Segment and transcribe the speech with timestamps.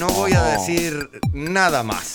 [0.00, 2.12] no voy a decir nada más.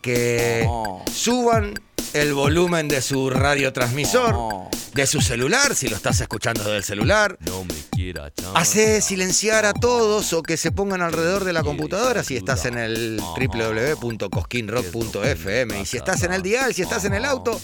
[0.00, 0.66] Que
[1.12, 1.74] suban
[2.14, 7.36] el volumen de su radiotransmisor, de su celular, si lo estás escuchando desde el celular.
[7.40, 12.24] No me quiera Hace silenciar a todos o que se pongan alrededor de la computadora
[12.24, 15.80] si estás en el www.cosquinrock.fm.
[15.82, 17.60] Y si estás en el dial, si estás en el auto,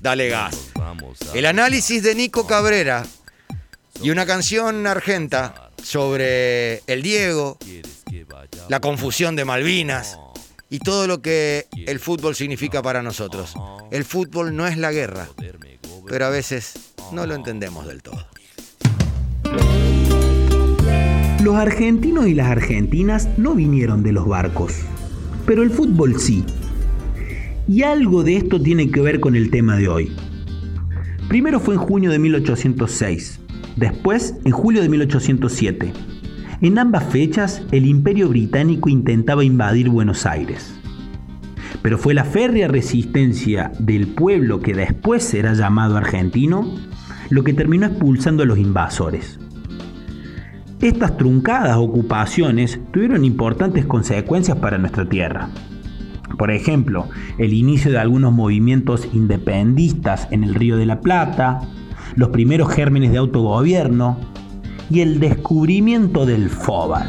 [0.00, 0.56] dale gas.
[1.34, 3.06] El análisis de Nico Cabrera
[4.02, 7.58] y una canción argenta sobre el Diego,
[8.68, 10.18] la confusión de Malvinas
[10.68, 13.54] y todo lo que el fútbol significa para nosotros.
[13.90, 15.28] El fútbol no es la guerra,
[16.06, 18.24] pero a veces no lo entendemos del todo.
[21.42, 24.74] Los argentinos y las argentinas no vinieron de los barcos,
[25.46, 26.44] pero el fútbol sí.
[27.66, 30.16] Y algo de esto tiene que ver con el tema de hoy.
[31.28, 33.40] Primero fue en junio de 1806,
[33.76, 35.92] después en julio de 1807
[36.60, 40.78] en ambas fechas, el imperio británico intentaba invadir Buenos Aires.
[41.82, 46.74] Pero fue la férrea resistencia del pueblo que después será llamado argentino
[47.30, 49.38] lo que terminó expulsando a los invasores.
[50.82, 55.48] Estas truncadas ocupaciones tuvieron importantes consecuencias para nuestra tierra.
[56.38, 61.60] Por ejemplo, el inicio de algunos movimientos independistas en el Río de la Plata,
[62.16, 64.18] los primeros gérmenes de autogobierno,
[64.90, 67.08] y el descubrimiento del Fóbal.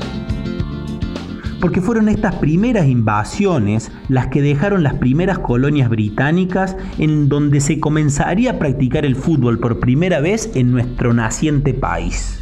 [1.59, 7.79] Porque fueron estas primeras invasiones las que dejaron las primeras colonias británicas en donde se
[7.79, 12.39] comenzaría a practicar el fútbol por primera vez en nuestro naciente país.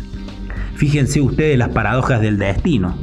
[0.75, 2.95] Fíjense ustedes las paradojas del destino.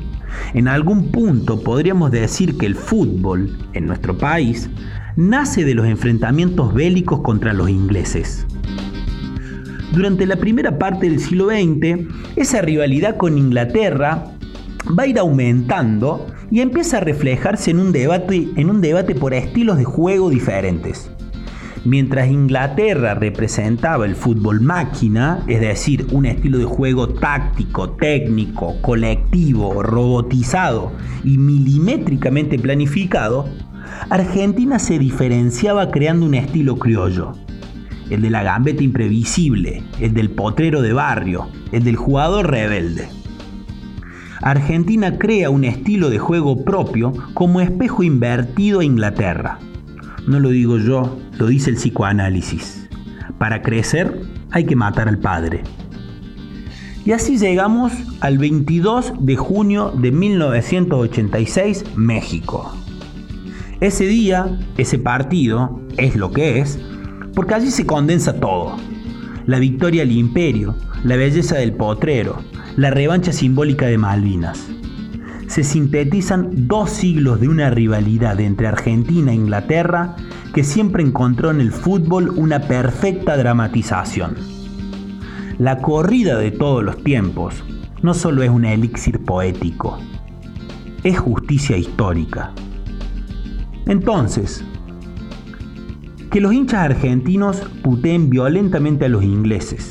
[0.54, 4.70] En algún punto podríamos decir que el fútbol en nuestro país
[5.16, 8.46] nace de los enfrentamientos bélicos contra los ingleses.
[9.96, 14.24] Durante la primera parte del siglo XX, esa rivalidad con Inglaterra
[14.86, 19.32] va a ir aumentando y empieza a reflejarse en un debate, en un debate por
[19.32, 21.10] estilos de juego diferentes.
[21.86, 29.82] Mientras Inglaterra representaba el fútbol máquina, es decir, un estilo de juego táctico, técnico, colectivo,
[29.82, 30.92] robotizado
[31.24, 33.48] y milimétricamente planificado,
[34.10, 37.32] Argentina se diferenciaba creando un estilo criollo,
[38.10, 43.08] el de la gambeta imprevisible, el del potrero de barrio, el del jugador rebelde.
[44.42, 49.58] Argentina crea un estilo de juego propio como espejo invertido a Inglaterra.
[50.26, 52.88] No lo digo yo, lo dice el psicoanálisis.
[53.38, 55.62] Para crecer hay que matar al padre.
[57.04, 62.72] Y así llegamos al 22 de junio de 1986, México.
[63.80, 66.80] Ese día, ese partido, es lo que es,
[67.36, 68.76] porque allí se condensa todo.
[69.44, 70.74] La victoria al imperio,
[71.04, 72.42] la belleza del potrero,
[72.76, 74.66] la revancha simbólica de Malvinas.
[75.46, 80.16] Se sintetizan dos siglos de una rivalidad entre Argentina e Inglaterra
[80.54, 84.34] que siempre encontró en el fútbol una perfecta dramatización.
[85.58, 87.62] La corrida de todos los tiempos
[88.00, 89.98] no solo es un elixir poético,
[91.04, 92.52] es justicia histórica.
[93.86, 94.64] Entonces,
[96.36, 99.90] que los hinchas argentinos puteen violentamente a los ingleses,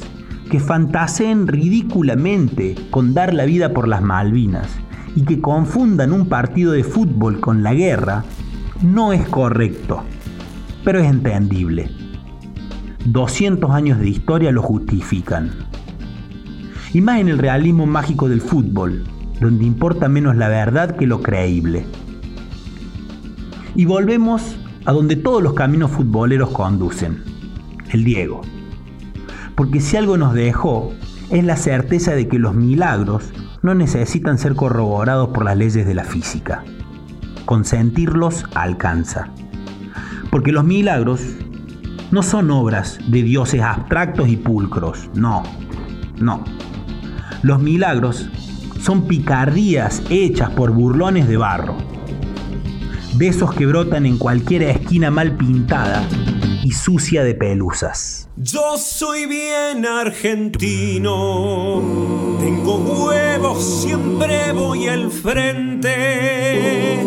[0.51, 4.67] que fantaseen ridículamente con dar la vida por las Malvinas
[5.15, 8.25] y que confundan un partido de fútbol con la guerra,
[8.83, 10.03] no es correcto,
[10.83, 11.89] pero es entendible.
[13.05, 15.49] 200 años de historia lo justifican.
[16.93, 19.03] Y más en el realismo mágico del fútbol,
[19.41, 21.87] donde importa menos la verdad que lo creíble.
[23.73, 27.23] Y volvemos a donde todos los caminos futboleros conducen,
[27.91, 28.41] el Diego.
[29.55, 30.93] Porque si algo nos dejó
[31.29, 33.31] es la certeza de que los milagros
[33.63, 36.63] no necesitan ser corroborados por las leyes de la física.
[37.45, 39.29] Consentirlos alcanza.
[40.29, 41.21] Porque los milagros
[42.11, 45.41] no son obras de dioses abstractos y pulcros, no,
[46.17, 46.43] no.
[47.41, 48.29] Los milagros
[48.79, 51.94] son picardías hechas por burlones de barro
[53.17, 56.07] besos que brotan en cualquier esquina mal pintada
[56.63, 58.27] y sucia de pelusas.
[58.35, 61.03] Yo soy bien argentino,
[62.39, 62.75] tengo
[63.05, 67.03] huevos, siempre voy al frente.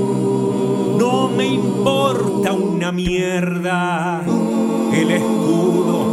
[0.98, 4.22] No me importa una mierda,
[4.92, 6.07] el escudo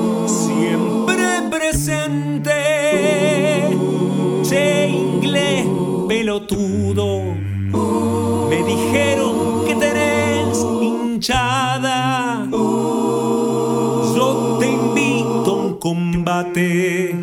[16.25, 17.15] combate,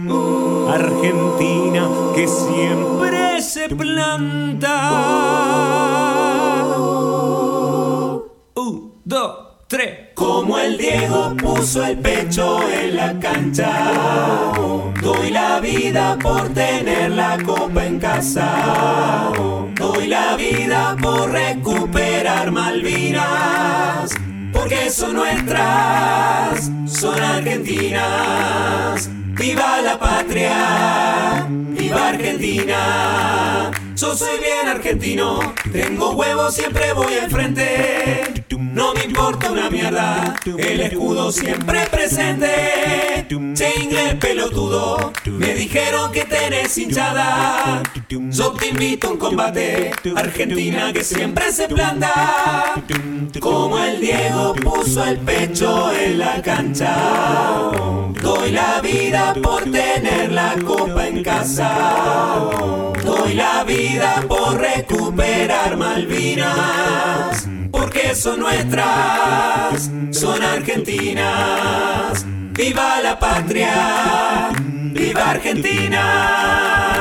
[0.69, 4.75] Argentina, que siempre siempre se planta.
[8.55, 9.99] Un, dos, tres.
[10.15, 14.53] Como el Diego puso el pecho en la cancha,
[15.03, 19.12] doy la vida por tener la copa en casa,
[24.63, 29.11] porque son nuestras, son argentinas.
[29.35, 31.47] ¡Viva la patria!
[31.49, 33.73] ¡Viva Argentina!
[33.97, 35.41] Yo soy bien argentino,
[35.73, 38.23] tengo huevos, siempre voy al frente.
[38.51, 42.72] No me importa una mierda, el escudo siempre presente.
[44.15, 47.83] Pelotudo, me dijeron que tenés hinchada.
[48.09, 52.75] Yo te invito a un combate, Argentina que siempre se planta.
[53.41, 56.95] Como el Diego puso el pecho en la cancha.
[58.21, 62.51] Doy la vida por tener la copa en casa.
[63.05, 72.25] Doy la vida por recuperar Malvinas porque son nuestras, son argentinas.
[72.63, 74.53] ¡Viva la patria!
[74.95, 76.92] ¡Viva Argentina!